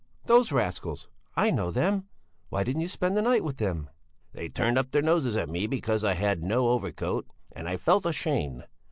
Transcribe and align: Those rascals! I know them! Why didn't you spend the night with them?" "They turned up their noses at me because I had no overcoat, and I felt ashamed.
Those 0.25 0.51
rascals! 0.51 1.09
I 1.35 1.51
know 1.51 1.69
them! 1.69 2.07
Why 2.49 2.63
didn't 2.63 2.81
you 2.81 2.87
spend 2.87 3.15
the 3.15 3.21
night 3.21 3.43
with 3.43 3.57
them?" 3.57 3.87
"They 4.33 4.49
turned 4.49 4.79
up 4.79 4.89
their 4.89 5.03
noses 5.03 5.37
at 5.37 5.47
me 5.47 5.67
because 5.67 6.03
I 6.03 6.15
had 6.15 6.41
no 6.41 6.69
overcoat, 6.69 7.27
and 7.51 7.69
I 7.69 7.77
felt 7.77 8.07
ashamed. 8.07 8.63